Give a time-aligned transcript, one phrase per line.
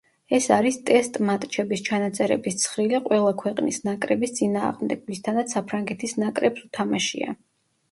[0.35, 7.41] ეს არის ტესტ მატჩების ჩანაწერების ცხრილი ყველა ქვეყნის ნაკრების წინააღმდეგ, ვისთანაც საფრანგეთის ნაკრებს უთამაშია.